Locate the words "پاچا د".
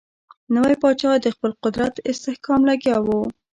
0.81-1.27